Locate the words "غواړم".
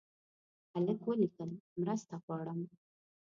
2.23-2.59